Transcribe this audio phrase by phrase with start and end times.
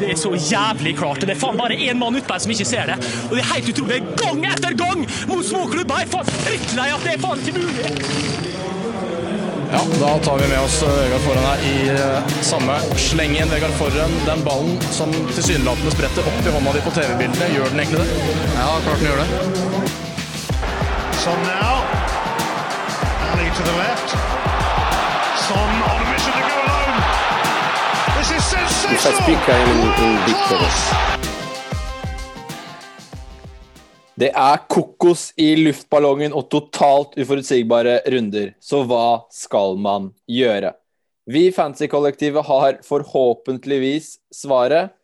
[0.00, 1.20] Det er så jævlig klart.
[1.24, 2.96] Det er faen bare én mann utpå her som ikke ser det.
[3.28, 4.02] Og det er helt utrolig.
[4.20, 6.02] Gang etter gang mot småklubber!
[6.02, 8.36] Jeg er faen drittlei at det er faen ikke mulig.
[9.72, 11.76] Ja, da tar vi med oss eh, Vegard Forhen her i
[12.44, 12.76] samme.
[12.76, 13.50] samme slengen.
[13.50, 17.82] Vegard Forhen, den ballen som tilsynelatende spretter opp i hånda di på TV-bildene, gjør den
[17.82, 18.36] egentlig det?
[18.54, 19.28] Ja, klart den gjør det.
[21.24, 21.82] Son now.
[23.32, 24.10] Ali to the left.
[25.48, 26.65] Son on mission to go
[28.26, 30.18] speak, I in, in.
[34.16, 38.54] Det er kokos i luftballongen og totalt uforutsigbare runder.
[38.60, 40.72] Så hva skal man gjøre?
[41.28, 44.94] Vi i Fancy-kollektivet har forhåpentligvis svaret.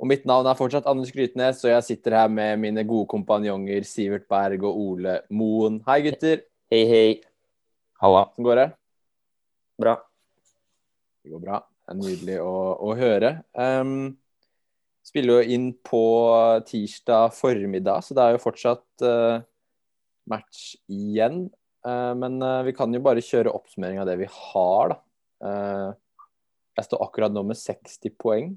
[0.00, 3.84] Og mitt navn er fortsatt Anders Grytnes, og jeg sitter her med mine gode kompanjonger
[3.88, 5.80] Sivert Berg og Ole Moen.
[5.88, 6.44] Hei, gutter.
[6.72, 7.10] Hei, hei.
[8.00, 8.28] Halla.
[8.32, 8.68] Hvordan går det?
[9.80, 9.98] Bra.
[11.24, 11.64] Det går bra.
[11.90, 12.54] Er nydelig å,
[12.86, 13.40] å høre.
[13.58, 14.12] Um,
[15.06, 16.02] spiller jo inn på
[16.68, 19.42] tirsdag formiddag, så det er jo fortsatt uh,
[20.30, 21.48] match igjen.
[21.82, 25.00] Uh, men uh, vi kan jo bare kjøre oppsummering av det vi har, da.
[26.76, 28.52] jeg står akkurat nå med 60 poeng.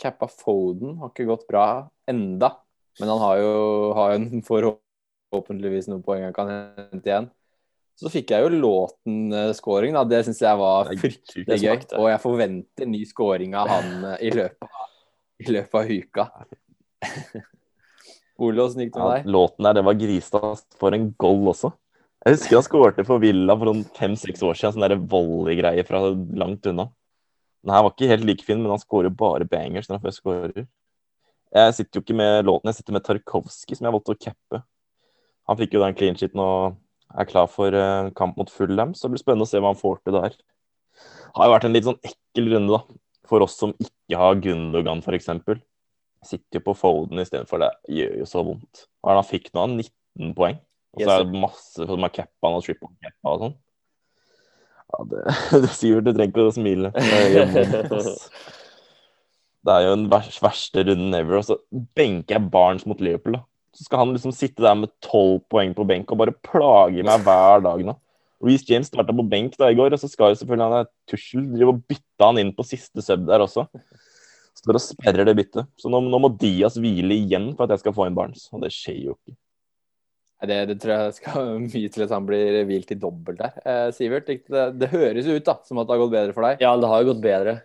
[0.00, 1.66] Kappa Foden har ikke gått bra
[2.08, 2.54] enda,
[3.00, 3.52] men han har jo,
[3.98, 7.28] har jo forhåpentligvis noen poeng han kan hente igjen.
[8.00, 10.06] Så fikk jeg jo låten-scoring, da.
[10.08, 11.82] Det syns jeg var fryktelig gøy.
[11.98, 13.90] Og jeg forventer ny scoring av han
[14.24, 14.86] i løpet av
[15.40, 16.26] i løpet av uka.
[18.40, 19.24] Ole, åssen gikk det med deg?
[19.24, 21.72] Ja, låten der, det var Gristas for en goal også.
[22.20, 24.84] Jeg husker han skårte for Villa for fem-seks år siden.
[24.84, 26.02] Sånn volley-greie fra
[26.42, 26.90] langt unna.
[27.64, 30.22] Den her var ikke helt like fin, men han skårer bare bangers når han først
[30.22, 30.68] skårer.
[31.50, 34.62] Jeg sitter jo ikke med låten, jeg sitter med Tarkovskij, som jeg valgte å cappe.
[35.50, 36.76] Han fikk jo den clean shiten og
[37.18, 39.80] er klar for uh, kamp mot Fulham, så det blir spennende å se hva han
[39.80, 40.36] får til der.
[41.36, 45.02] Har jo vært en litt sånn ekkel runde, da for oss som ikke har Gundogan,
[45.04, 45.30] f.eks.
[46.26, 47.62] Sitter jo på Foden istedenfor.
[47.62, 48.86] Det gjør jo så vondt.
[49.06, 50.58] Han fikk nå 19 poeng.
[50.96, 53.58] Og så er det masse som har cappa og triple cappa og sånn.
[54.90, 55.20] Ja, det,
[55.62, 56.90] det Sivert, du trenger ikke å smile.
[56.96, 58.02] Det.
[59.60, 61.36] Det er jo den verste runden ever.
[61.36, 61.58] Og så
[61.94, 63.36] benker jeg Barnes mot Liverpool.
[63.36, 63.42] da.
[63.76, 67.26] Så skal han liksom sitte der med tolv poeng på benk og bare plage meg
[67.26, 67.96] hver dag nå.
[68.40, 71.44] Reece James starta på benk da i går, og så skal jo selvfølgelig han Tussel
[71.52, 73.66] drive og bytte han inn på siste sub der også.
[74.56, 75.68] Står og sperrer det byttet.
[75.80, 78.64] Så nå, nå, må Diaz hvile igjen for at jeg skal få inn Barnes, og
[78.64, 79.36] det skjer jo ikke.
[80.40, 83.60] Det, det tror jeg skal mye til at han blir hvilt i dobbelt der.
[83.60, 86.64] Eh, Sivert, det, det, høres ut da, som at det har gått bedre for deg?
[86.64, 87.56] Ja, det har jo gått bedre.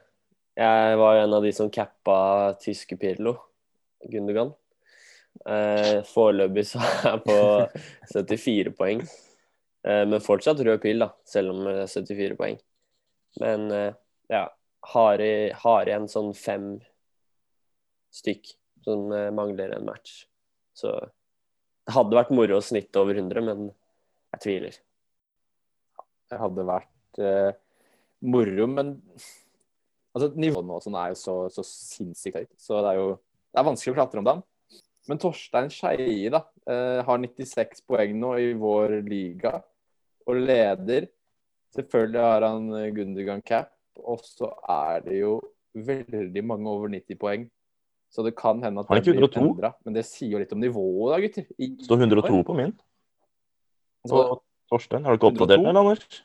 [0.59, 2.19] Jeg var jo en av de som cappa
[2.63, 3.37] tyske Pirlo,
[4.11, 4.53] Gundogan.
[5.43, 7.37] Eh, foreløpig så er jeg på
[8.13, 9.03] 74 poeng.
[9.85, 12.57] Eh, men fortsatt rød pil, da, selv om 74 eh, poeng.
[13.41, 13.97] Men eh,
[14.31, 14.45] ja,
[14.93, 16.69] har, i, har igjen sånn fem
[18.15, 20.23] stykk som mangler en match.
[20.77, 20.91] Så
[21.85, 23.69] det hadde vært moro å snitte over 100, men
[24.35, 24.77] jeg tviler.
[26.29, 27.51] Det hadde vært uh,
[28.25, 28.91] moro, men
[30.13, 32.53] altså, nivået nå sånn er jo så, så sinnssykt høyt.
[32.61, 34.45] Så det er jo det er vanskelig å klatre om dagen.
[35.09, 39.59] Men Torstein Skeie da, uh, har 96 poeng nå i vår liga
[40.25, 41.09] og leder.
[41.75, 45.33] Selvfølgelig har han eh, Gundergan cap, og så er det jo
[45.75, 47.43] veldig mange over 90 poeng.
[48.15, 49.73] Så det kan hende at det blir endra.
[49.83, 51.49] Men det sier jo litt om nivået, da, gutter.
[51.59, 52.71] I står 102 på min.
[54.07, 54.21] Så,
[54.71, 56.21] Torstein, har du ikke oppdatert den, Anders?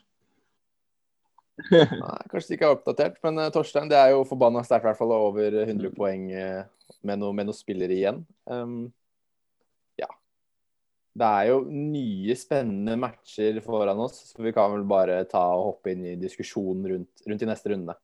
[1.71, 5.01] Nei, kanskje ikke er oppdatert, men uh, Torstein det er jo forbanna sterkt, i hvert
[5.01, 6.63] fall over 100 poeng uh,
[7.03, 8.23] med noen noe spillere igjen.
[8.45, 8.91] Um,
[11.11, 15.65] det er jo nye, spennende matcher foran oss, så vi kan vel bare ta og
[15.65, 17.97] hoppe inn i diskusjonen rundt, rundt i neste runde.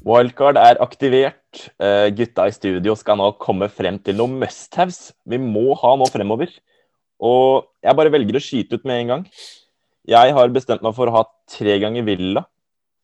[0.00, 1.36] Wildcard er aktivert.
[1.76, 6.08] Uh, gutta i studio skal nå komme frem til noen must-haves vi må ha noe
[6.08, 6.56] fremover.
[7.20, 9.28] Og jeg bare velger å skyte ut med en gang.
[10.08, 12.46] Jeg har bestemt meg for å ha tre ganger Villa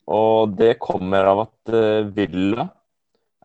[0.07, 2.69] og det kommer av at uh, Villa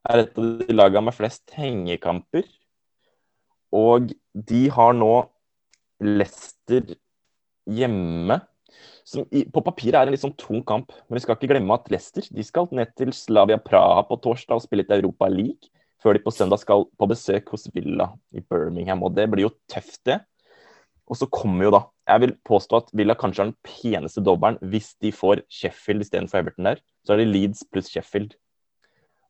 [0.10, 2.46] er et av de lagene med flest hengekamper.
[3.74, 5.12] Og de har nå
[6.02, 6.96] Leicester
[7.70, 8.40] hjemme,
[9.06, 10.94] som på papiret er en litt sånn tung kamp.
[11.08, 14.60] Men vi skal ikke glemme at Leicester de skal ned til Slavia Praha på torsdag
[14.60, 15.72] og spille litt Europa League.
[16.02, 19.06] Før de på søndag skal på besøk hos Villa i Birmingham.
[19.06, 20.18] Og det blir jo tøft, det.
[21.10, 24.60] Og så kommer jo da Jeg vil påstå at Villa kanskje har den peneste dobbelen
[24.74, 26.82] hvis de får Sheffield istedenfor Everton der.
[27.08, 28.36] Så er det Leeds pluss Sheffield.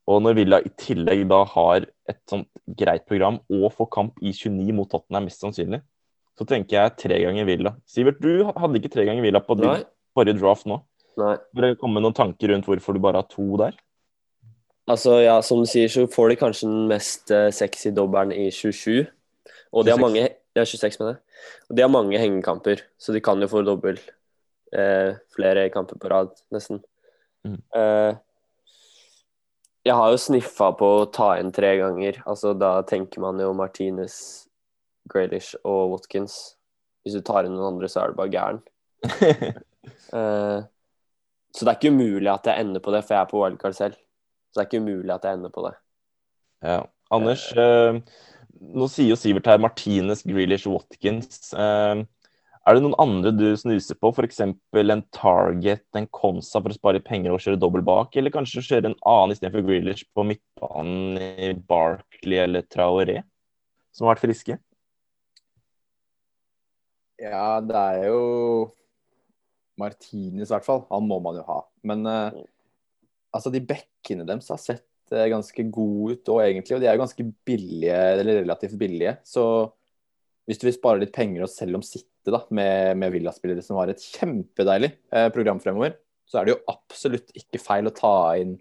[0.10, 2.50] Og når Villa i tillegg da har et sånt
[2.80, 5.84] greit program og får kamp i 29 mot Tottenham, mest sannsynlig,
[6.40, 7.76] så tenker jeg tre ganger Villa.
[7.86, 9.86] Sivert, du hadde ikke tre ganger Villa på din
[10.18, 10.82] forrige draft nå.
[11.22, 11.36] Nei.
[11.54, 13.78] Bare komme noen tanker rundt hvorfor du bare har to der?
[14.90, 18.50] Altså, ja, som du sier, så får de kanskje den mest eh, sexy dobbelen i
[18.52, 19.06] 27.
[19.72, 20.08] Og de har 26.
[20.08, 21.20] mange Ja, 26, mener jeg.
[21.70, 24.00] Og de har mange hengekamper, så de kan jo få dobbel
[24.76, 26.82] eh, flere kamper på rad, nesten.
[27.48, 27.58] Mm.
[27.76, 28.20] Eh,
[29.88, 32.22] jeg har jo sniffa på å ta inn tre ganger.
[32.30, 34.16] Altså, da tenker man jo Martinez,
[35.10, 36.38] Graylish og Watkins.
[37.02, 38.64] Hvis du tar inn noen andre, så er du bare gæren.
[40.12, 40.60] Eh,
[41.56, 43.74] så det er ikke umulig at jeg ender på det, for jeg er på wildcard
[43.74, 43.96] selv.
[44.52, 45.72] Så det er ikke umulig at jeg ender på det.
[46.68, 46.76] Ja.
[47.12, 47.98] Anders, eh,
[48.62, 51.52] nå sier jo Sivert her Martinez, Grealish, Watkins.
[51.58, 52.04] Eh,
[52.62, 54.12] er det noen andre du snuser på?
[54.14, 54.44] F.eks.
[54.46, 58.14] en Target, en Konsa for å spare penger og kjøre dobbel bak?
[58.16, 63.24] Eller kanskje kjøre en annen istedenfor Grealish på midtbanen i Barkley eller Traoré,
[63.90, 64.60] som har vært friske?
[67.22, 68.22] Ja, det er jo
[69.82, 70.86] Martinez i hvert fall.
[70.94, 71.60] Han må man jo ha.
[71.86, 72.42] Men eh,
[73.34, 76.76] altså, de bekkene deres har sett ganske gode ut òg, egentlig.
[76.76, 79.18] Og de er jo ganske billige, eller relativt billige.
[79.28, 79.44] Så
[80.50, 83.80] hvis du vil spare litt penger og selv om sitte da, med, med Villa-spillere som
[83.80, 85.96] har et kjempedeilig eh, program fremover,
[86.30, 88.58] så er det jo absolutt ikke feil å ta inn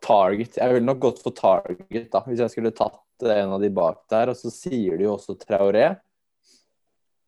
[0.00, 0.56] Target.
[0.56, 4.00] Jeg ville nok gått for Target da, hvis jeg skulle tatt en av de bak
[4.12, 4.32] der.
[4.32, 5.90] Og så sier de jo også Traoré.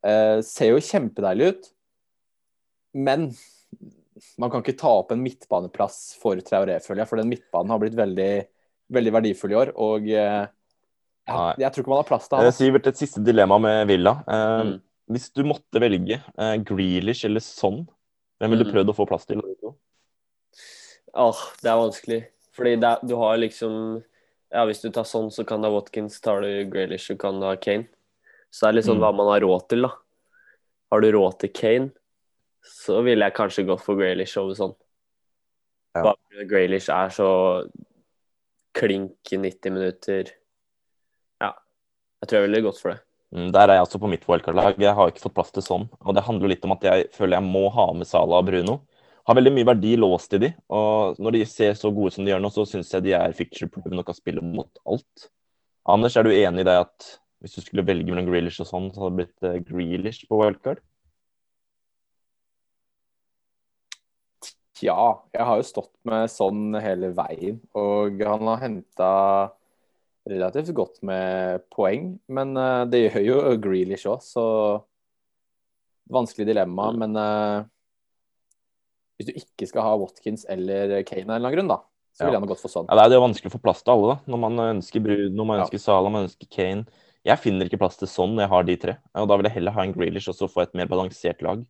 [0.02, 1.68] Eh, ser jo kjempedeilig ut,
[3.06, 3.28] men
[4.38, 7.08] man kan ikke ta opp en midtbaneplass for Traoré, føler jeg.
[7.08, 8.30] For den midtbanen har blitt veldig,
[8.92, 9.72] veldig verdifull i år.
[9.80, 10.46] Og eh,
[11.28, 12.52] jeg, jeg tror ikke man har plass til Eh, han.
[12.52, 14.18] Sivert, et siste dilemma med Villa.
[14.28, 14.80] Eh, Mm.
[15.12, 17.82] Hvis du måtte velge eh, Grealish eller Son,
[18.40, 18.74] hvem ville du Mm.
[18.76, 19.40] prøvd å få plass til?
[21.14, 22.20] Åh, det er vanskelig.
[22.56, 24.02] Fordi det, du har liksom
[24.52, 27.38] Ja, hvis du tar sånn, så kan du ha Watkins, tar du Graylish, så kan
[27.40, 27.86] du ha Kane.
[28.52, 29.04] Så det er litt sånn Mm.
[29.06, 29.90] hva man har råd til, da.
[30.92, 31.92] Har du råd til Kane,
[32.66, 34.74] så ville jeg kanskje gått for Graylish over sånn.
[35.96, 36.04] Ja.
[36.04, 37.30] Bare fordi Graylish er så
[38.76, 40.30] klink i 90 minutter.
[41.42, 41.52] Ja.
[42.22, 43.02] Jeg tror jeg ville gått for det.
[43.32, 44.80] Mm, Der er jeg også på mitt wildcard-lag.
[44.80, 45.86] Jeg har ikke fått plass til sånn.
[46.04, 48.80] Og det handler litt om at jeg føler jeg må ha med Salah og Bruno.
[49.28, 52.32] Har veldig mye verdi låst i de, og når de ser så gode som de
[52.32, 55.28] gjør nå, så syns jeg de er picture proven og kan spille mot alt.
[55.86, 57.06] Anders, er du enig i det at
[57.38, 60.40] hvis du skulle velge mellom Grealish og sånn, så hadde det blitt eh, Grealish på
[60.40, 60.82] wildcard?
[64.82, 69.10] Ja, jeg har jo stått med sånn hele veien, og han har henta
[70.28, 72.16] relativt godt med poeng.
[72.30, 74.46] Men uh, det gjør jo Grealish òg, så
[76.12, 76.90] vanskelig dilemma.
[76.90, 77.04] Mm.
[77.04, 77.64] Men uh,
[79.18, 81.78] hvis du ikke skal ha Watkins eller Kane av en eller annen grunn, da,
[82.12, 82.42] så ville Ja.
[82.42, 82.90] nok gått for sånn.
[82.90, 84.32] Ja, det er jo vanskelig å få plass til alle, da.
[84.34, 85.64] Når man ønsker Brud, når man Ja.
[85.66, 86.86] ønsker Salah, man ønsker Kane.
[87.24, 88.96] Jeg finner ikke plass til sånn når jeg har de tre.
[89.14, 91.64] Og da vil jeg heller ha en Grealish og så få et mer balansert lag.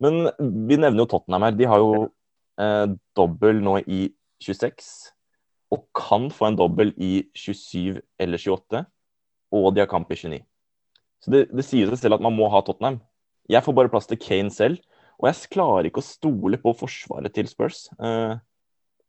[0.00, 1.52] Men vi nevner jo Tottenham her.
[1.52, 2.10] De har jo
[2.60, 2.86] eh,
[3.16, 4.06] dobbel nå i
[4.44, 4.90] 26.
[5.74, 8.84] Og kan få en dobbel i 27 eller 28.
[9.54, 10.42] Og de har kamp i 29.
[11.24, 13.00] Så det, det sier seg selv at man må ha Tottenham.
[13.50, 14.82] Jeg får bare plass til Kane selv.
[15.20, 17.86] Og jeg klarer ikke å stole på forsvaret til Spurs.
[18.02, 18.34] Eh,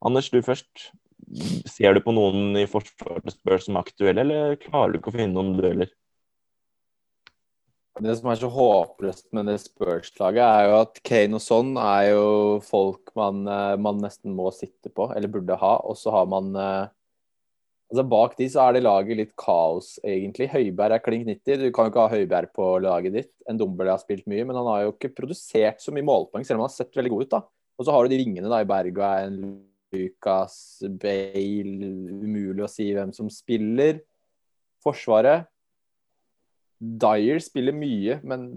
[0.05, 0.89] Anders, du først.
[1.65, 5.09] Ser du på noen i forsvaret til Spurs som er aktuelle, eller klarer du ikke
[5.09, 5.89] å finne noen dueller?
[7.95, 12.09] Det som er så håpløst med det Spurs-laget, er jo at Kane og sånn er
[12.09, 12.25] jo
[12.65, 15.77] folk man, eh, man nesten må sitte på, eller burde ha.
[15.87, 16.91] Og så har man eh,
[17.85, 20.47] Altså Bak de så er det laget litt kaos, egentlig.
[20.49, 21.59] Høiberg er klink 90.
[21.61, 23.31] Du kan jo ikke ha Høiberg på laget ditt.
[23.47, 26.57] En Dombele har spilt mye, men han har jo ikke produsert så mye målpoeng, selv
[26.57, 27.35] om han har sett veldig god ut.
[27.35, 27.41] da.
[27.77, 29.37] Og så har du de vingene da i Berga, en
[29.93, 31.91] Lucas, Bale
[32.25, 34.01] Umulig å si hvem som spiller.
[34.83, 35.45] Forsvaret
[36.79, 38.47] Dyer spiller mye, men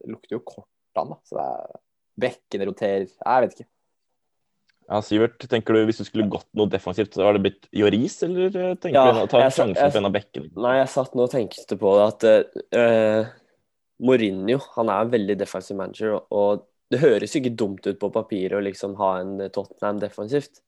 [0.00, 0.68] det lukter jo kort
[1.00, 1.14] an.
[1.14, 1.18] da.
[1.26, 1.80] Så det er
[2.16, 3.08] Bekkene roterer.
[3.12, 3.66] Jeg vet ikke.
[4.86, 8.20] Ja, Sivert, tenker du hvis du skulle gått noe defensivt, så var det blitt Joris,
[8.22, 10.48] eller eh, tenker Ja, du å ta sjansen på en av bekkene?
[10.62, 12.26] Nei, jeg satt nå og tenkte på det at
[12.78, 13.32] uh,
[14.06, 18.12] Mourinho han er en veldig defensiv manager, og- det høres jo ikke dumt ut på
[18.14, 20.60] papiret å liksom ha en Tottenham defensivt.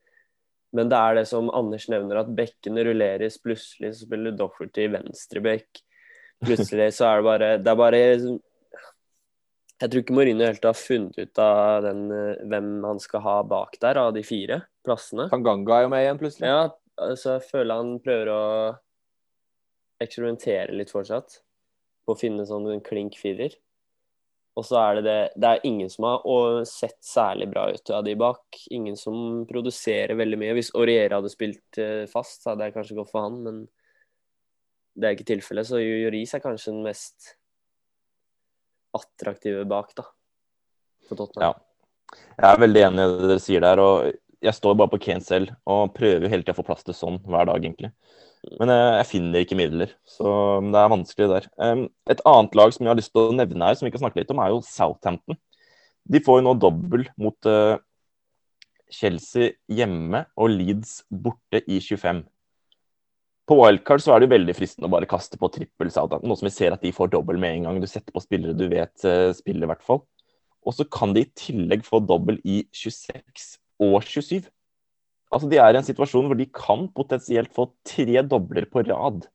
[0.74, 3.36] Men det er det som Anders nevner, at bekkene rulleres.
[3.38, 5.78] Plutselig så spiller Docherty venstrebekk.
[6.47, 8.00] Plutselig så er det bare Det er bare
[9.78, 13.37] Jeg tror ikke Mourinho helt har funnet ut av den, eh, hvem han skal ha
[13.47, 15.28] bak der, av de fire plassene.
[15.30, 16.50] Tanganga er jo med igjen, plutselig.
[16.50, 18.42] Ja, så jeg føler han prøver å
[20.02, 21.40] eksperimentere litt fortsatt.
[22.07, 23.54] På å finne sånn en klink firer.
[24.59, 28.04] Og så er det det Det er ingen som har sett særlig bra ut av
[28.04, 28.42] de bak.
[28.75, 30.57] Ingen som produserer veldig mye.
[30.59, 33.61] Hvis Aurier hadde spilt eh, fast, så hadde jeg kanskje gått for han, men
[34.98, 35.68] det er ikke tilfellet.
[35.68, 37.34] Så Joris er kanskje den mest
[38.96, 40.06] attraktive bak, da.
[41.08, 41.54] For Tottenham.
[41.54, 41.64] Ja.
[42.38, 43.82] Jeg er veldig enig i det dere sier der.
[43.82, 46.96] og Jeg står bare på Kane selv og prøver hele tida å få plass til
[46.96, 47.92] sånn hver dag, egentlig.
[48.60, 50.30] Men jeg, jeg finner ikke midler, så
[50.62, 51.48] det er vanskelig der.
[51.58, 54.02] Um, et annet lag som jeg har lyst til å nevne her, som vi kan
[54.04, 55.38] snakke litt om, er jo Southampton.
[56.08, 57.76] De får jo nå dobbel mot uh,
[58.94, 62.22] Chelsea hjemme og Leeds borte i 25.
[63.48, 66.36] På wildcard så er det jo veldig fristende å bare kaste på trippel Southampton, nå
[66.36, 67.80] som vi ser at de får dobbel med en gang.
[67.80, 70.02] Du setter på spillere du vet uh, spiller, i hvert fall.
[70.68, 73.54] Og så kan de i tillegg få dobbel i 26
[73.86, 74.50] og 27.
[75.32, 79.28] Altså, De er i en situasjon hvor de kan potensielt få tre dobler på rad.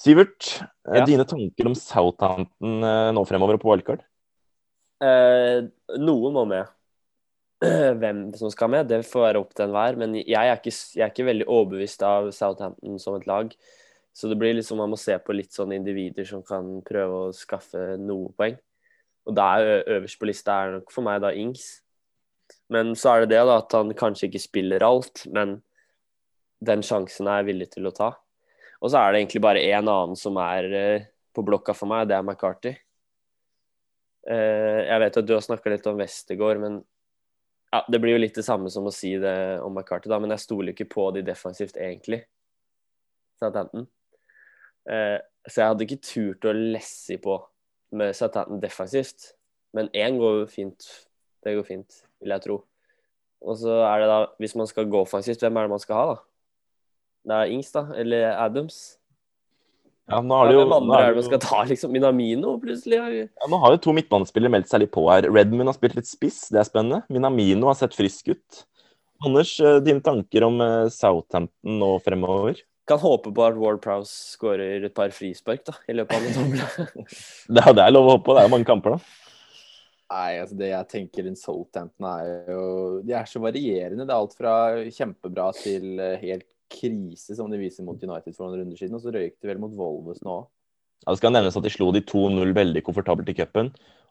[0.00, 1.04] Sivert, eh, Ja.
[1.04, 4.04] dine tanker om Southampton eh, nå fremover og på wildcard?
[5.00, 5.68] Eh,
[6.00, 6.68] noen må med.
[8.00, 9.98] Hvem som skal med, det får være opp til enhver.
[10.00, 13.52] Men jeg er, ikke, jeg er ikke veldig overbevist av Southampton som et lag.
[14.16, 17.36] Så det blir liksom man må se på litt sånne individer som kan prøve å
[17.36, 18.56] skaffe noe poeng.
[19.28, 21.68] Og da er øverst på lista er nok for meg da Ings.
[22.72, 25.60] Men så er det det da at han kanskje ikke spiller alt, men
[26.64, 28.10] den sjansen er jeg villig til å ta.
[28.80, 30.70] Og så er det egentlig bare én annen som er
[31.36, 32.72] på blokka for meg, det er McCarthy.
[34.30, 36.80] Eh, jeg vet at du har snakka litt om Westergård, men
[37.70, 40.34] ja, det blir jo litt det samme som å si det om McCarty, da, men
[40.34, 42.24] jeg stoler ikke på de defensivt, egentlig.
[43.40, 43.86] Southampton.
[44.90, 47.36] Eh, så jeg hadde ikke turt å lesse på
[47.96, 49.32] med Southampton defensivt.
[49.76, 50.88] Men én går jo fint.
[51.44, 52.58] Det går fint, vil jeg tro.
[53.40, 55.96] Og så er det da, hvis man skal gå offensivt, hvem er det man skal
[55.96, 56.18] ha, da?
[57.30, 57.86] Det er Ings, da?
[57.96, 58.99] Eller Adams?
[60.10, 61.92] Ja, nå har, det jo, hvem andre er det man skal ta, liksom?
[61.94, 62.98] Minamino, plutselig?
[62.98, 65.28] har ja, nå har jo to midtbanespillere meldt seg litt på her.
[65.30, 67.04] Redmond har spilt litt spiss, det er spennende.
[67.12, 68.64] Minamino har sett frisk ut.
[69.22, 72.58] Anders, eh, dine tanker om eh, Southampton nå fremover?
[72.90, 76.38] Kan håpe på at Ward Prowse skårer et par frispark da, i løpet av en
[76.40, 77.08] doble.
[77.54, 79.18] Det er, det er lov å håpe på, det er jo mange kamper, da.
[80.10, 82.62] Nei, altså det jeg tenker rundt Southampton er jo
[83.06, 84.02] De er så varierende.
[84.02, 84.54] Det er alt fra
[84.90, 88.94] kjempebra til eh, helt krise, som de viser mot United for noen runder siden.
[88.96, 90.48] Og så røyk de vel mot Volvos nå òg.
[91.06, 93.70] Ja, det skal nevnes at de slo de 2-0 veldig komfortabelt i cupen.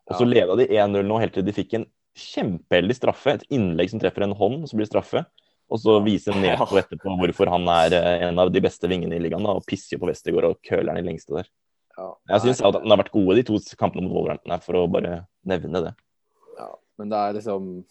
[0.09, 0.31] Og så Ja.
[0.33, 1.85] leda de 1-0 nå helt til de fikk en
[2.17, 3.35] kjempeheldig straffe.
[3.35, 5.25] Et innlegg som treffer en hånd, og så blir det straffe.
[5.69, 9.19] Og så viser Neto etterpå hvorfor han er eh, en av de beste vingene i
[9.21, 9.43] ligaen.
[9.45, 11.47] da, Og pisser på Westergård og køler den i lengste der.
[11.95, 12.13] Ja.
[12.29, 15.27] Jeg syns de har vært gode de to kampene mot Wolverhampton her, for å bare
[15.45, 15.93] nevne det.
[16.57, 17.85] Ja, men det er liksom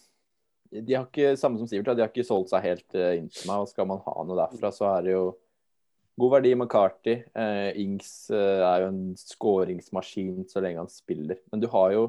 [0.70, 3.48] De har ikke, samme som Sivert, de har ikke solgt seg helt eh, inn til
[3.48, 3.64] meg.
[3.64, 5.24] Og skal man ha noe derfra, så er det jo
[6.18, 7.16] god verdi i McCarthy.
[7.32, 11.40] Eh, Ings eh, er jo en skåringsmaskin så lenge han spiller.
[11.52, 12.08] Men du har jo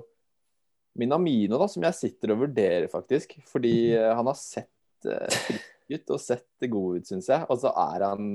[1.00, 3.38] Minamino, da, som jeg sitter og vurderer, faktisk.
[3.48, 7.46] Fordi eh, han har sett eh, frisk ut og sett god ut, syns jeg.
[7.50, 8.32] Og så er han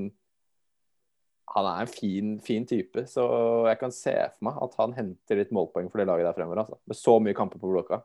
[1.55, 3.23] han er en fin, fin type, så
[3.69, 6.63] jeg kan se for meg at han henter litt målpoeng for det laget der fremover.
[6.65, 6.79] Altså.
[6.89, 8.01] Med så mye kamper på blokka.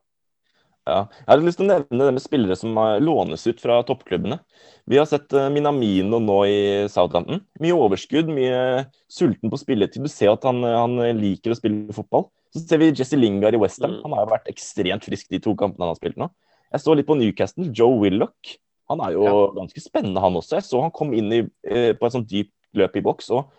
[0.90, 1.00] Ja.
[1.23, 4.40] Jeg hadde lyst til å nevne det med spillere som eh, lånes ut fra toppklubbene.
[4.90, 7.44] Vi har sett eh, Minamino nå i Southampton.
[7.62, 10.02] Mye overskudd, mye sulten på spilletid.
[10.04, 12.26] Du ser at han, han liker å spille fotball.
[12.50, 13.99] Så ser vi Jesse Lingard i Westham.
[13.99, 14.02] Mm.
[14.04, 16.30] Han har jo vært ekstremt frisk de to kampene han har spilt nå.
[16.75, 17.70] Jeg så litt på Newcastle.
[17.75, 18.56] Joe Willoch.
[18.90, 19.47] Han er jo Ja.
[19.54, 20.59] ganske spennende, han også.
[20.59, 23.50] Jeg så han kom inn i, eh, på et sånt dypt løp i boks og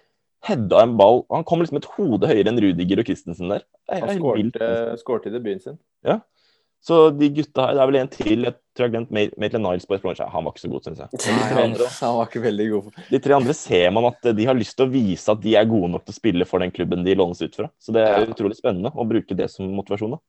[0.43, 1.25] hedda en ball.
[1.31, 3.63] Han kom liksom et hode høyere enn Rudiger og Christensen der.
[3.89, 4.19] Er Han
[4.97, 5.79] skårte, i debuten sin.
[6.81, 9.33] Så de gutta her, det er vel en til, jeg tror jeg har glemt Ma-
[9.37, 10.25] Maitland Niles på Esperance.
[10.33, 11.19] Han var ikke så god, syns jeg.
[11.29, 12.95] Nei, han, han var ikke veldig god.
[13.11, 15.67] De tre andre ser man at de har lyst til å vise at de er
[15.69, 17.69] gode nok til å spille for den klubben de lånes ut fra.
[17.77, 18.31] Så det er Ja.
[18.33, 20.15] utrolig spennende å bruke det som motivasjon.
[20.17, 20.21] da.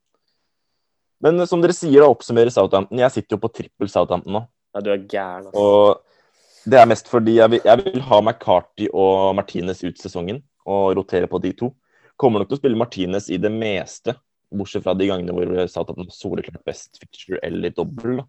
[1.25, 3.01] Men eh, som dere sier, da oppsummerer Southampton.
[3.01, 4.43] Jeg sitter jo på trippel Southampton nå.
[4.75, 5.57] Ja, du er gæren, altså.
[5.57, 10.43] Og det er mest fordi jeg vil, jeg vil ha McCarty og Martinez ut sesongen
[10.69, 11.71] og rotere på de to.
[12.19, 14.13] Kommer nok til å spille Martinez i det meste,
[14.57, 18.21] bortsett fra de gangene hvor Southampton soleklart best fixture eller dobbel.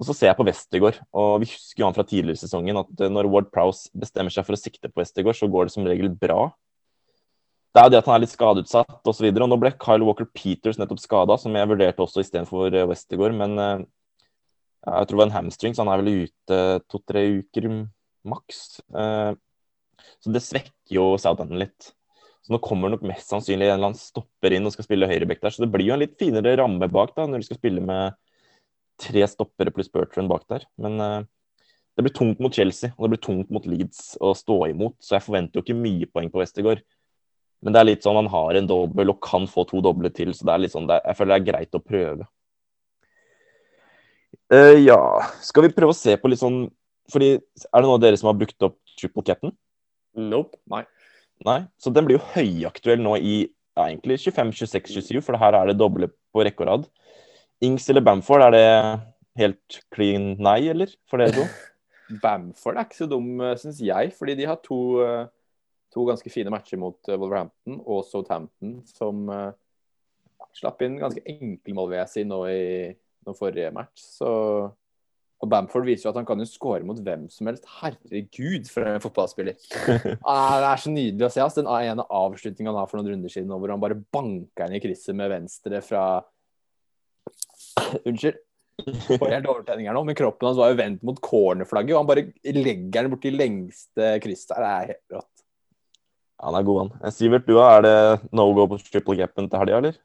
[0.00, 2.80] Og så ser jeg på Westergård, og vi husker jo han fra tidligere i sesongen
[2.80, 5.74] at eh, når Ward Prowse bestemmer seg for å sikte på Westergård, så går det
[5.74, 6.46] som regel bra.
[7.72, 9.28] Det er jo det at han er litt skadeutsatt osv.
[9.32, 13.36] Nå ble Kyle Walker Peters nettopp skada, som jeg vurderte også istedenfor Westergård.
[13.36, 13.84] Men eh,
[14.88, 17.68] jeg tror det var en hamstring, så han er vel ute to-tre uker
[18.28, 18.80] maks.
[18.96, 19.32] Eh,
[20.24, 21.92] så det svekker jo Southampton litt.
[22.42, 25.42] Så nå kommer nok mest sannsynlig en eller annen stopper inn og skal spille høyreback
[25.44, 25.54] der.
[25.54, 28.16] Så det blir jo en litt finere ramme bak da, når de skal spille med
[29.02, 30.66] tre stoppere pluss Bertrand bak der.
[30.82, 31.20] Men uh,
[31.94, 34.96] det blir tungt mot Chelsea og det blir tungt mot Leeds å stå imot.
[34.98, 36.82] Så jeg forventer jo ikke mye poeng på Westergård.
[37.62, 40.32] Men det er litt sånn han har en dobbel og kan få to doble til,
[40.34, 42.26] så det er litt sånn, er, jeg føler det er greit å prøve.
[44.50, 44.98] Uh, ja,
[45.44, 46.64] skal vi prøve å se på litt sånn
[47.12, 49.50] fordi Er det noen av dere som har brukt opp triple cap'n?
[50.16, 50.56] Nope.
[50.70, 50.84] Nei.
[51.80, 55.70] Så den blir jo høyaktuell nå i ja, egentlig 25, 26, 27, for her er
[55.70, 56.88] det doble på rekke og rad.
[57.64, 58.66] Ings eller Bamford, er det
[59.40, 60.92] helt clean nei, eller?
[61.08, 61.46] For dere to?
[62.22, 63.30] Bamford er ikke så dum,
[63.60, 65.24] syns jeg, fordi de har to, eh,
[65.94, 69.54] to ganske fine matcher mot eh, Wolverhampton og Southampton, som eh,
[70.58, 72.62] slapp inn ganske enkle mål, vil jeg si, nå i
[73.22, 74.02] nå forrige match.
[74.18, 74.28] Så
[75.42, 77.64] og Bamford viser jo at han kan jo score mot hvem som helst.
[77.80, 79.58] Herregud, for en fotballspiller.
[80.22, 81.42] Ah, det er så nydelig å se.
[81.42, 81.64] Altså.
[81.64, 84.82] Den ene avslutningen han har for noen runder siden, hvor han bare banker inn i
[84.84, 86.04] krysset med venstre fra
[88.06, 88.38] Unnskyld.
[88.82, 92.08] Får helt overtenning her nå, men kroppen hans var jo vendt mot cornerflagget, og han
[92.08, 92.24] bare
[92.56, 94.54] legger den borti lengste krysset.
[94.56, 95.28] Det er helt rått.
[96.42, 96.94] Han er god, han.
[97.02, 97.58] Eh, Sivert, du?
[97.62, 97.96] Er det
[98.34, 99.98] no go på triple gapen til helga, eller?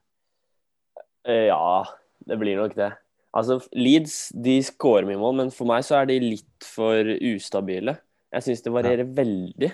[1.26, 1.86] Eh, Ja,
[2.28, 2.92] det blir nok det.
[3.38, 7.98] Altså, Leeds de skårer mye mål, men for meg så er de litt for ustabile.
[8.34, 9.70] Jeg syns det varierer veldig.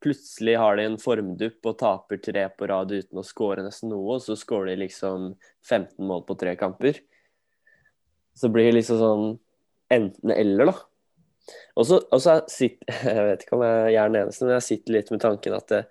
[0.00, 4.16] Plutselig har de en formdupp og taper tre på rad uten å skåre nesten noe,
[4.16, 5.32] og så skårer de liksom
[5.66, 7.02] 15 mål på tre kamper.
[8.38, 9.26] Så blir det liksom sånn
[9.92, 10.78] enten-eller, da.
[11.80, 15.10] Og så sitter Jeg vet ikke om jeg er den eneste, men jeg sitter litt
[15.10, 15.84] med tanken at det,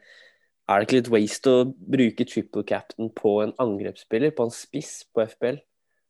[0.69, 5.01] er det ikke litt waste å bruke triple captain på en angrepsspiller, på en spiss
[5.09, 5.25] på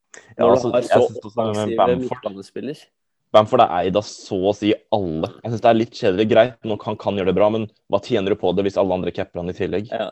[0.10, 0.32] FPL?
[0.38, 2.88] Ja, Når altså, du har så offensive midtbanespiller.
[3.34, 5.30] Bamford er eid av så å si alle.
[5.44, 6.30] Jeg syns det er litt kjedelig.
[6.32, 8.96] Greit, nok han kan gjøre det bra, men hva tjener du på det hvis alle
[8.96, 9.92] andre capper han i tillegg?
[9.94, 10.10] Ja.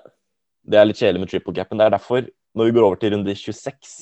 [0.67, 1.81] Det er litt kjedelig med triple capen.
[1.81, 2.27] Det er derfor,
[2.57, 3.95] når vi går over til runde 26,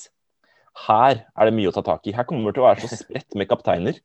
[0.90, 2.16] her er det mye å ta tak i.
[2.18, 4.02] Her kommer det til å være så spredt med kapteiner.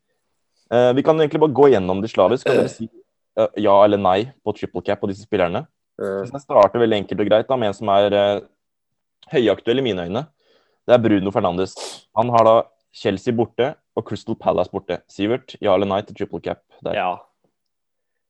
[0.71, 2.47] Uh, vi kan egentlig bare gå gjennom de slavisk.
[2.47, 5.65] Kan dere si uh, ja eller nei på triple cap på disse spillerne?
[5.99, 6.23] Uh.
[6.23, 8.15] Jeg starter veldig enkelt og greit da, med en som er
[9.31, 10.23] høyaktuell i mine øyne,
[10.89, 11.75] det er Bruno Fernandes.
[12.19, 12.55] Han har da
[12.97, 15.01] Chelsea borte og Crystal Palace borte.
[15.11, 16.97] Sivert, ja eller nei til triple cap der?
[16.99, 17.11] ja.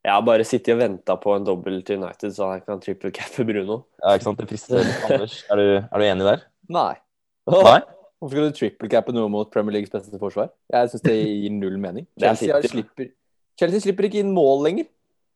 [0.00, 3.10] Jeg har bare sittet og venta på en dobbel til United, så jeg kan triple
[3.12, 3.82] cappe Bruno.
[4.00, 4.38] Ja, ikke sant?
[4.40, 4.80] Det frister.
[5.04, 6.46] Anders, er du, er du enig der?
[6.72, 6.94] Nei.
[7.52, 7.80] Nei?
[8.20, 10.48] Hvorfor skal du triple-cappe noe mot Premier Leagues beste forsvar?
[10.72, 12.08] Jeg syns det gir null mening.
[12.20, 13.10] Chelsea, slipper,
[13.60, 14.88] Chelsea slipper ikke inn mål lenger.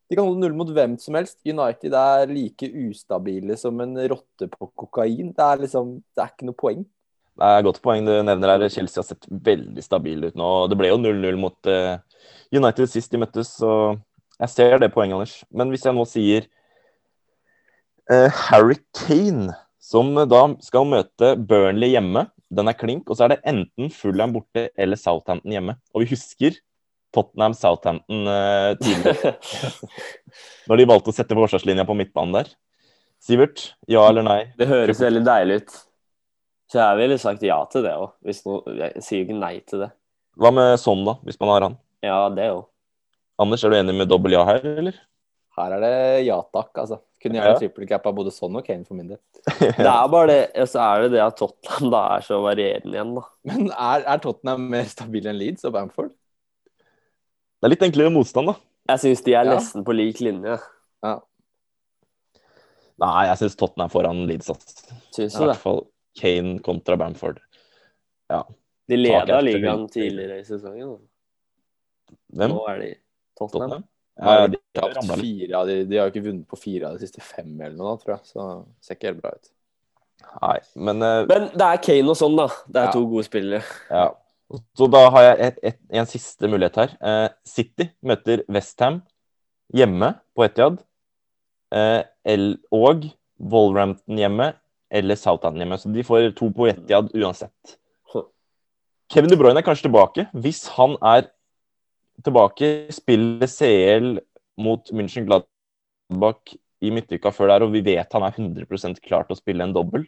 [0.09, 1.39] De kan holde null mot hvem som helst.
[1.49, 5.33] United er like ustabile som en rotte på kokain.
[5.33, 6.85] Det er liksom, det er ikke noe poeng.
[7.35, 8.69] Det er et godt poeng du nevner her.
[8.71, 10.51] Chelsea har sett veldig stabil ut nå.
[10.71, 11.97] Det ble jo 0-0 mot eh,
[12.55, 13.97] United sist de møttes, så
[14.39, 15.35] jeg ser det poenget, Anders.
[15.55, 16.47] Men hvis jeg nå sier
[18.11, 23.35] uh, Harry Kane, som da skal møte Burnley hjemme, den er klink, og så er
[23.35, 25.77] det enten Fulham borte eller Southampton hjemme.
[25.95, 26.59] Og vi husker
[27.15, 29.35] Tottenham-Southampton uh, tidligere,
[30.71, 32.55] når de valgte å sette forsvarslinja på midtbanen der.
[33.23, 34.41] Sivert, ja eller nei?
[34.59, 35.77] Det høres veldig deilig ut.
[36.73, 38.13] Så jeg ville sagt ja til det òg.
[38.25, 39.91] Jeg sier jo ikke nei til det.
[40.41, 41.75] Hva med sånn, da, hvis man har han?
[42.03, 42.65] Ja, det òg.
[43.43, 44.97] Anders, er du enig med dobbel ja her, eller?
[45.59, 45.93] Her er det
[46.27, 47.01] ja takk, altså.
[47.23, 47.59] Kunne gjerne Ja.
[47.61, 49.21] trippelcappa både sånn og Kane for min del.
[49.79, 52.91] Det er bare det, og så er det det at Tottenham da er så varierende
[52.97, 53.23] igjen, da.
[53.49, 56.11] Men er, er Tottenham mer stabil enn Leeds og Bamford?
[57.61, 58.57] Det er litt enklere motstand, da.
[58.93, 59.55] Jeg syns de er Ja.
[59.57, 60.59] nesten på lik linje.
[61.07, 61.15] Ja.
[63.03, 64.51] Nei, jeg syns Tottenham er foran Leeds.
[64.53, 64.99] altså.
[65.15, 65.49] Syns du det?
[65.55, 65.83] hvert fall
[66.19, 67.41] Kane kontra Bamford.
[68.31, 68.43] Ja.
[68.89, 70.97] De leda ligaen tidligere i sesongen.
[72.35, 72.53] Hvem?
[72.53, 72.91] Nå er de
[73.39, 73.71] Tottenham.
[73.71, 73.85] Tottenham?
[74.21, 74.59] Har Ja, de
[75.09, 77.51] har fire av de, de har jo ikke vunnet på fire av de siste fem
[77.61, 78.29] eller noe, tror jeg.
[78.31, 79.49] Så det ser ikke helt bra ut.
[80.43, 82.47] Nei, men uh, Men det er Kane og sånn, da.
[82.69, 82.93] Det er Ja.
[82.95, 83.65] to gode spillere.
[83.91, 84.11] ja.
[84.79, 86.91] Så da har jeg et, et, en siste mulighet her.
[87.03, 89.01] Uh, City møter Westham
[89.75, 90.77] hjemme på Etiad.
[91.75, 93.09] Uh, el- og
[93.41, 94.53] Wolverhampton hjemme
[94.91, 95.79] eller Southampton.
[95.79, 97.77] Så de får to på Etiad uansett.
[99.13, 100.27] Kevin De Bruyne er kanskje tilbake.
[100.33, 101.29] Hvis han er
[102.25, 104.19] tilbake, spiller CL
[104.61, 109.37] mot München Gladbach i midtuka før der, og vi vet han er 100 klar til
[109.37, 110.07] å spille en dobbel,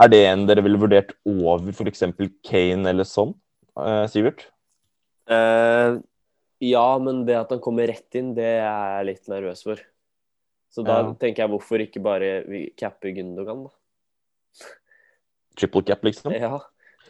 [0.00, 2.06] er det en dere ville vurdert over f.eks.
[2.46, 3.34] Kane eller sånn,
[3.78, 4.46] eh, Sivert?
[5.30, 5.98] Eh,
[6.64, 9.82] ja, men det at han kommer rett inn, det er jeg litt nervøs for.
[10.70, 11.12] Så da Ja.
[11.18, 12.44] tenker jeg hvorfor ikke bare
[12.76, 13.70] cappe Gundogan, da.
[15.60, 16.34] Triple cap, liksom?
[16.34, 16.58] Ja.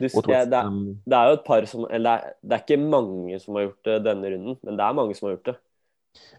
[0.01, 2.63] Du, Og det, er, det er jo et par som Eller det er, det er
[2.63, 5.51] ikke mange som har gjort det denne runden, men det er mange som har gjort
[5.51, 5.57] det.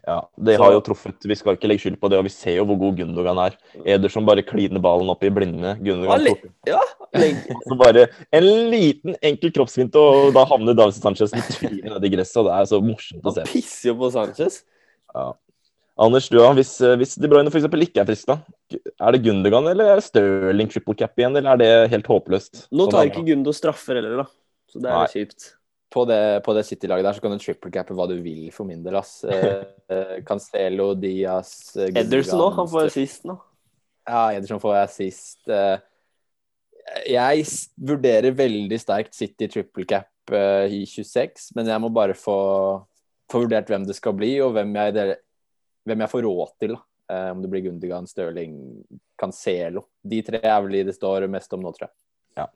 [0.02, 1.24] Ja, det har jo truffet.
[1.24, 3.54] Vi skal ikke legge skyld på det, og vi ser jo hvor god Gundogan er.
[3.94, 5.76] Ederson bare kliner ballen opp i blinde.
[5.78, 6.34] Gundogan ja,
[6.74, 6.82] Ja,
[7.68, 12.40] Så bare en liten, enkel kroppsfinte, og da havner David Sanchez litt trynet nedi gresset,
[12.42, 13.46] og det er så morsomt å se.
[13.46, 14.62] Han pisser jo på Sanchez.
[16.00, 17.66] Anders, du hvis, eh, hvis De Bruyne f.eks.
[17.68, 18.38] ikke er frisk, da?
[18.96, 22.66] Er det Gundogan eller er det Stirling triple cap igjen, eller er det helt håpløst?
[22.72, 24.26] Nå Sånn tar er ikke Gundo straffer heller, da.
[24.72, 25.10] Så det er Nei.
[25.12, 25.50] kjipt.
[25.92, 28.80] På det, på det City-laget der så kan du triple-cappe hva du vil, for min
[28.82, 28.96] del.
[28.96, 29.18] ass.
[29.28, 32.06] Eh, eh, Cancelo, Diaz Gundogan.
[32.06, 33.36] Ederson òg, han får assist nå.
[34.08, 35.42] Ja, Ederson får assist.
[37.06, 37.44] Jeg
[37.78, 42.38] vurderer veldig sterkt City triple cap i 26, men jeg må bare få,
[43.30, 45.20] få vurdert hvem det skal bli, og hvem jeg, det-
[45.88, 46.76] hvem jeg får råd til.
[46.76, 46.82] da.
[47.12, 48.56] Eh, Om det blir Gundigan, Stirling,
[49.20, 49.86] Cancelo.
[50.02, 51.94] De tre er vel de det står mest om nå, tror jeg.
[52.32, 52.46] Ja,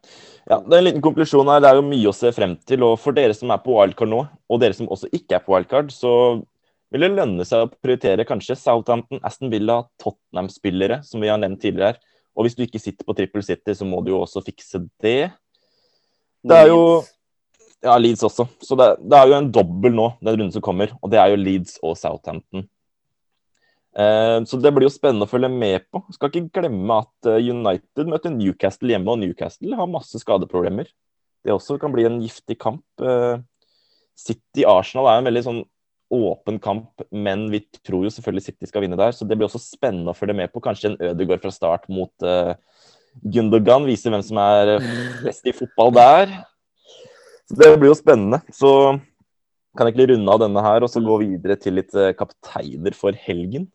[0.64, 1.60] det er en liten konklusjon her.
[1.60, 2.84] Det er jo mye å se frem til.
[2.86, 5.52] Og for dere som er på wildcard nå, og dere som også ikke er på
[5.52, 6.12] wildcard, så
[6.94, 11.60] vil det lønne seg å prioritere kanskje Southampton, Aston Villa, Tottenham-spillere, som vi har nevnt
[11.60, 12.00] tidligere her.
[12.36, 15.32] Og hvis du ikke sitter på Triple City, så må du jo også fikse det.
[16.46, 16.80] Det er jo
[17.84, 18.46] Ja, Leeds også.
[18.64, 21.30] Så det, det er jo en dobbel nå, den runden som kommer, og det er
[21.30, 22.64] jo Leeds og Southampton.
[23.96, 26.02] Eh, så det blir jo spennende å følge med på.
[26.12, 30.90] Skal ikke glemme at eh, United møter Newcastle hjemme, og Newcastle har masse skadeproblemer.
[31.46, 32.84] Det også kan bli en giftig kamp.
[33.00, 33.38] Eh,
[34.20, 35.62] City-Arsenal er en veldig sånn
[36.12, 39.16] åpen kamp, men vi tror jo selvfølgelig City skal vinne der.
[39.16, 40.62] Så det blir også spennende å følge med på.
[40.62, 42.26] Kanskje en Ødegaard fra start mot
[43.26, 43.88] Gundogan.
[43.88, 44.76] Vise hvem som er
[45.24, 46.36] best i fotball der.
[47.50, 48.38] Så det blir jo spennende.
[48.54, 48.70] Så
[49.74, 53.18] kan jeg egentlig runde av denne her og så gå videre til litt kapteiner for
[53.26, 53.66] helgen.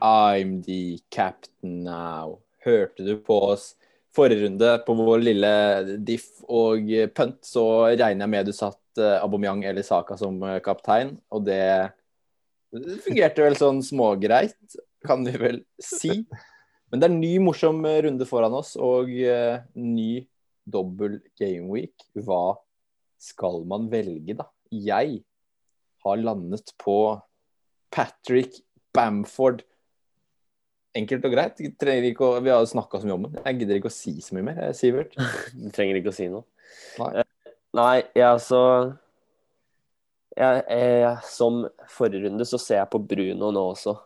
[0.00, 2.38] I'm the captain now.
[2.64, 3.74] Hørte du på oss
[4.16, 5.52] forrige runde på vår lille
[6.08, 10.60] diff og punt, så regner jeg med du satt eh, Aubameyang eller Saka som eh,
[10.64, 11.60] kaptein, og det
[12.76, 14.56] det fungerte vel sånn smågreit,
[15.06, 16.24] kan vi vel si.
[16.90, 20.24] Men det er en ny morsom eh, runde foran oss, og eh, ny
[20.64, 21.94] dobbel gameweek.
[22.26, 22.56] Hva
[23.22, 24.48] skal man velge, da?
[24.72, 25.22] Jeg
[26.06, 26.98] har landet på
[27.92, 28.60] Patrick
[28.96, 29.62] Bamford.
[30.96, 31.60] Enkelt og greit.
[31.60, 33.38] Å, vi har snakka så mye om den.
[33.42, 35.16] Jeg gidder ikke å si så mye mer, eh, Sivert.
[35.56, 36.46] Du trenger ikke å si noe.
[37.00, 37.10] Nei.
[37.20, 37.32] Eh,
[37.76, 38.60] Nei, jeg altså
[40.36, 43.96] jeg, jeg, Som forrige runde så ser jeg på Bruno nå også.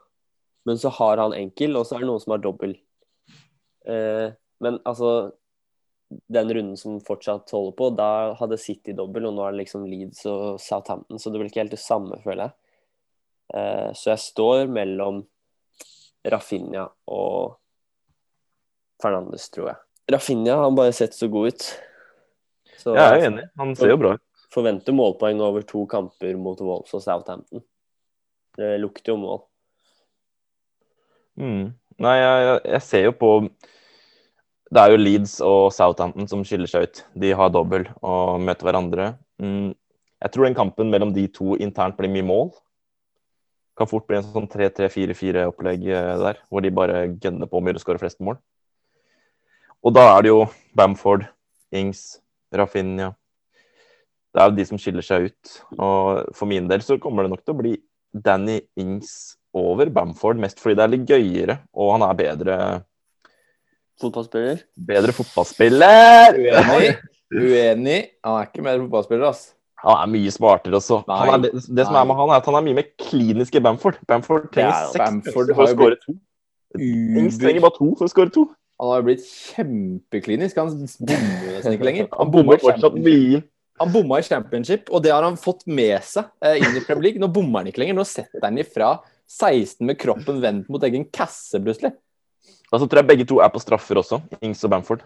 [0.68, 2.74] Men så har han enkel, og så er det noen som har dobbel.
[3.88, 4.28] Eh,
[4.60, 5.30] men altså
[6.10, 9.84] Den runden som fortsatt holder på, da hadde City dobbel, og nå er det liksom
[9.86, 12.56] Leeds og Southampton, så det blir ikke helt det samme, føler jeg.
[13.54, 15.20] Uh, så jeg står mellom
[16.26, 17.56] Rafinha og
[19.02, 19.78] Fernandes, tror jeg.
[20.12, 21.68] Rafinha har bare sett så god ut.
[22.80, 23.46] Så Jeg er enig.
[23.60, 24.22] Han ser jo bra ut.
[24.50, 27.62] forventer målpoeng over to kamper mot Wolves og Southampton.
[28.58, 29.42] Det lukter jo mål.
[31.38, 31.72] Mm.
[32.00, 33.30] Nei, jeg- jeg ser jo på
[34.70, 37.00] Det er jo Leeds og Southampton som skiller seg ut.
[37.18, 39.06] De har dobbel og møter hverandre.
[39.42, 39.72] Mm.
[40.20, 42.52] Jeg tror den kampen mellom de to internt blir mye mål.
[43.78, 45.88] Kan fort bli en sånn 3-3-4-4-opplegg
[46.22, 48.38] der, hvor de bare gønner på med å skåre flest mål.
[49.80, 50.44] Og da er det jo
[50.76, 51.24] Bamford,
[51.72, 52.20] Ings,
[52.52, 53.14] Rafinha
[54.30, 55.54] Det er jo de som skiller seg ut.
[55.80, 57.74] Og for min del så kommer det nok til å bli
[58.12, 62.58] Danny Ings over Bamford, mest fordi det er litt gøyere, og han er bedre,
[64.00, 64.62] Fotballspiller?
[64.90, 66.36] bedre fotballspiller.
[66.40, 66.92] Uenig.
[67.30, 67.98] Uenig.
[68.26, 69.50] Han er ikke mer fotballspiller, ass.
[69.80, 71.00] Han er mye smartere også.
[71.08, 73.54] Han er, det, det som er med han, er at han er mye mer klinisk
[73.56, 74.00] i Bamford.
[74.08, 76.16] Bamford trenger Ja, seks Bamford for å skåre to.
[76.80, 78.44] Ings trenger bare to for å skåre to.
[78.80, 80.60] Han har jo blitt kjempeklinisk.
[80.60, 80.74] Han
[81.06, 82.10] bommer nesten ikke lenger.
[82.20, 83.42] Han bommer fortsatt mye.
[83.80, 87.06] Han bomma i championship, og det har han fått med seg eh, inn i Premier
[87.06, 87.20] League.
[87.22, 87.96] Nå bommer han ikke lenger.
[87.96, 88.90] Nå setter han ifra
[89.24, 91.94] 16 med kroppen vendt mot egen kasse, plutselig.
[92.70, 95.02] Og så tror jeg begge to er på straffer også, Ings og Bamford.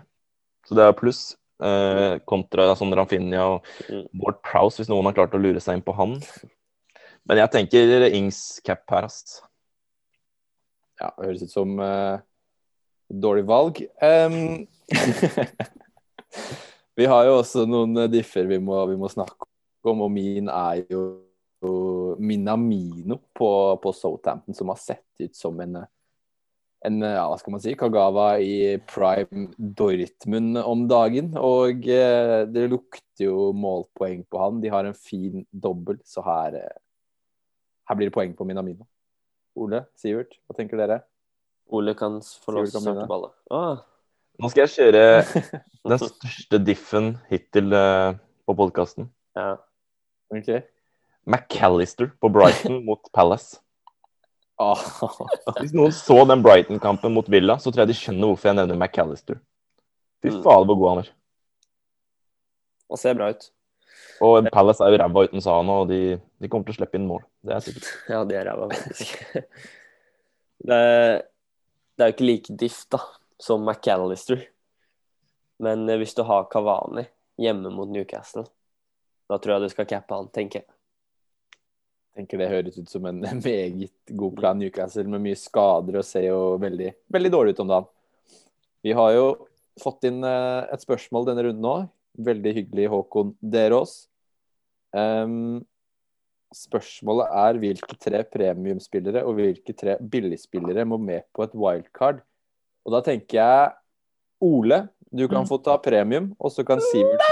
[0.68, 1.32] Så det er pluss.
[1.64, 4.08] Eh, kontra sånn Rafinha og Mm.
[4.20, 6.18] Ward Prowse, hvis noen har klart å lure seg inn på han.
[7.24, 9.40] Men jeg tenker Ings cap her, ass.
[11.00, 12.18] Ja, det høres ut som uh,
[13.08, 13.80] dårlig valg.
[14.02, 14.66] Um,
[16.98, 19.48] vi har jo også noen eh, differ vi må, vi må snakke
[19.84, 21.02] om, og min er jo,
[21.64, 21.74] jo
[22.20, 23.48] Minamino på,
[23.82, 25.90] på Southampton, som har sett ut som en, eh,
[26.84, 31.32] en eh, ja, hva skal man si, Kagawa i prime Dortmund om dagen.
[31.40, 34.60] Og eh, det lukter jo målpoeng på han.
[34.62, 36.76] De har en fin dobbel, så her, eh,
[37.88, 38.86] her blir det poeng på Minamino.
[39.60, 41.02] Ole, Sivert, hva tenker dere?
[41.74, 43.34] Ole kan få lov til å starte ballet.
[43.54, 43.84] Ah,
[44.42, 45.02] Nå skal jeg kjøre
[45.92, 49.12] den største diffen hittil eh, på podkasten.
[49.38, 49.54] ja.
[50.34, 50.64] Okay.
[51.28, 53.60] McAllister på Brighton mot Palace.
[54.60, 54.78] Ah,
[55.58, 58.78] Hvis noen så den Brighton-kampen mot Villa, så tror jeg de skjønner hvorfor jeg nevner
[58.78, 59.40] McAllister.
[60.22, 60.42] Fy Mm.
[60.44, 61.08] fader, hvor god han er.
[62.90, 63.48] Han ser bra ut.
[64.22, 67.08] Og Palace er jo ræva uten Sa og de, de kommer til å slippe inn
[67.08, 67.24] mål.
[67.44, 67.88] Det er sikkert.
[68.14, 69.18] Ja, de er ræva, faktisk.
[70.70, 70.80] det,
[71.98, 73.00] det er jo ikke like diff, da,
[73.42, 74.46] som McAllister.
[75.62, 77.06] Men eh, hvis du har Kavani
[77.42, 78.46] hjemme mot Newcastle,
[79.28, 80.68] da tror jeg du skal cappe han, tenker jeg.
[82.14, 84.60] Tenker det høres ut som en meget god plan.
[84.60, 87.90] Newcastle med mye skader og ser jo veldig, veldig dårlig ut om dagen.
[88.84, 89.28] Vi har jo
[89.80, 91.86] fått inn eh, et spørsmål denne runden òg.
[92.24, 94.04] Veldig hyggelig, Håkon Derås.
[94.94, 95.64] Um,
[96.54, 102.20] spørsmålet er hvilke tre premiumspillere og hvilke tre billigspillere må med på et wildcard.
[102.86, 103.72] Og da tenker jeg
[104.44, 107.22] Ole, du kan få ta premium, og så kan Sivert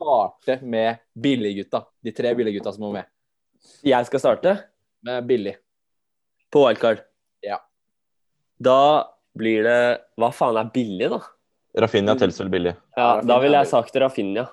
[0.00, 1.84] starte med billiggutta.
[2.02, 3.06] De tre billiggutta som må med.
[3.86, 4.56] Jeg skal starte
[5.06, 5.56] Med billig.
[6.52, 7.02] på wildcard.
[7.44, 7.60] Ja.
[8.58, 9.80] Da blir det
[10.20, 11.20] Hva faen er billig, da?
[11.80, 12.74] Rafinha teller vel billig.
[12.96, 14.46] Ja, Rafinha da ville jeg sagt Rafinha.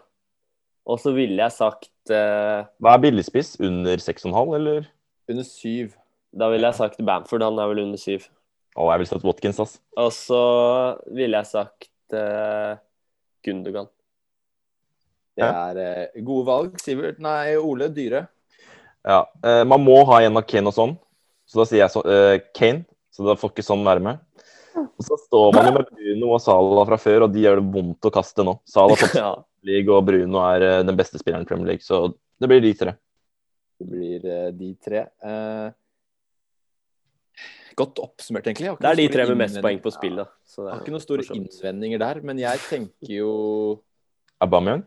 [0.87, 3.57] Og så ville jeg sagt uh, Hva er billigspiss?
[3.59, 4.87] Under 6,5, eller?
[5.27, 5.91] Under 7.
[6.37, 8.27] Da ville jeg sagt Bamford, han er vel under 7.
[8.77, 9.75] Å, jeg ville sagt Watkins, ass.
[9.97, 10.41] Og så
[11.17, 12.77] ville jeg sagt uh,
[13.43, 13.89] Gundogan.
[15.37, 16.77] Det er uh, gode valg.
[16.81, 18.27] Sivert, nei, Ole, dyre.
[19.07, 20.97] Ja, eh, Man må ha en av Kane og sånn,
[21.47, 22.83] så da sier jeg så, eh, Kane.
[23.15, 24.19] Så da får ikke sånn være med.
[24.77, 27.71] Og så står man jo med Bruno og Salah fra før, og de gjør det
[27.73, 28.59] vondt å kaste nå.
[28.69, 29.31] Salah har fått Ja.
[29.65, 32.03] league, og Bruno er eh, den beste spilleren i Premier League, så
[32.37, 32.93] det blir de tre.
[33.81, 35.01] Det blir eh, de tre.
[35.23, 35.71] Eh,
[37.77, 38.75] godt oppsummert, egentlig.
[38.81, 40.27] Det er de tre med mest poeng på spill, da.
[40.45, 43.33] Så det Jeg er har ikke noen store innvendinger der, men jeg tenker jo
[44.45, 44.85] Aubameyang?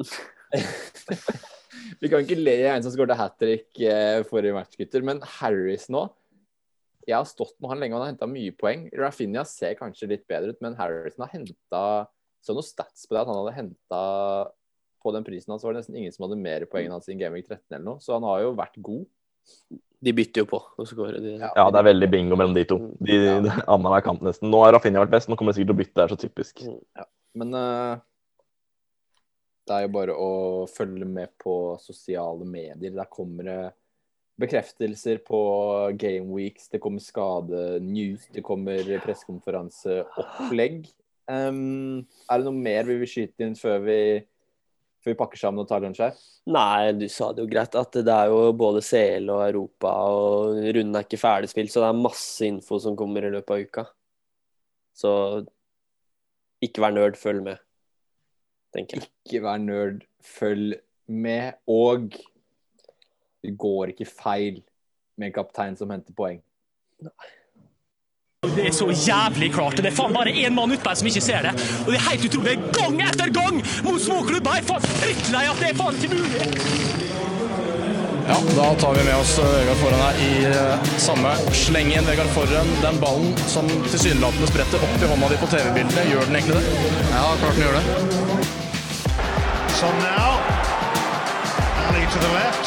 [2.04, 5.04] Vi kan ikke le av en som skåret hat trick eh, forrige match, gutter.
[5.06, 6.02] Men Harris nå
[7.08, 8.86] Jeg har stått med han lenge, og han har henta mye poeng.
[8.96, 11.82] Rafinha ser kanskje litt bedre ut, men Harrison har henta
[12.44, 14.02] Så noen stats på det at han hadde henta
[15.04, 17.16] På den prisen hans var det nesten ingen som hadde mer poeng enn hans i
[17.20, 19.02] Gaming 13 eller noe, så han har jo vært god.
[20.04, 21.34] De bytter jo på, og så går de.
[21.40, 22.78] Ja, det er veldig bingo mellom de to.
[23.00, 23.36] De, Ja.
[23.40, 23.58] ja.
[23.68, 24.48] Annenhver kamp nesten.
[24.52, 25.96] Nå har Rafinha vært best, nå kommer det sikkert til å bytte.
[25.96, 26.64] Det er så typisk.
[27.40, 28.00] Men eh,
[29.64, 30.32] det er jo bare å
[30.68, 32.92] følge med på sosiale medier.
[32.92, 33.62] Der kommer det
[34.40, 35.40] bekreftelser på
[36.00, 40.88] game weeks, det kommer skadenews, det kommer pressekonferanseopplegg.
[41.30, 43.98] Um, er det noe mer vi vil skyte inn før vi,
[45.00, 46.18] før vi pakker sammen og tar lunsj her?
[46.52, 47.78] Nei, du sa det jo greit.
[47.78, 51.92] At det er jo både CL og Europa, og runden er ikke ferdigspilt, så det
[51.92, 53.86] er masse info som kommer i løpet av uka.
[54.94, 55.12] Så
[56.64, 57.63] ikke vær nerd, følg med,
[58.74, 59.10] tenker jeg.
[59.26, 61.60] Ikke vær nerd, følg med.
[61.70, 62.10] Og
[63.44, 64.62] det går ikke feil
[65.18, 66.42] med en kaptein som henter poeng.
[68.44, 69.78] Det er så jævlig klart.
[69.78, 71.54] og Det er faen bare én mann utpå her som ikke ser det.
[71.84, 72.56] Og det er helt utrolig.
[72.76, 74.58] Gang etter gang mot småklubber!
[74.58, 76.92] Jeg er faen drittlei at det er faen ikke mulig.
[78.28, 82.06] Ja, da tar vi med oss eh, Vegard Forhen her i eh, samme sleng igjen.
[82.08, 86.40] Vegard Forhen, den ballen som tilsynelatende spretter opp i hånda di på TV-bildene, gjør den
[86.40, 86.88] egentlig det?
[87.12, 88.43] Ja, klart den gjør det.
[89.74, 90.38] Son now.
[91.88, 92.66] Ali to the left.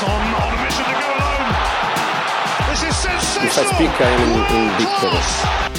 [0.00, 1.46] Son on a mission to go alone.
[2.70, 3.74] This is sensational.
[3.74, 5.10] speak, I am in, in big trouble.
[5.10, 5.69] Class.